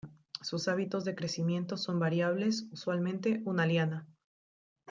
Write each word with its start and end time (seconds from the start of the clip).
Sus 0.41 0.67
hábitos 0.67 1.05
de 1.05 1.13
crecimiento 1.13 1.77
son 1.77 1.99
variables, 1.99 2.65
usualmente 2.71 3.43
una 3.45 3.67
liana. 3.67 4.07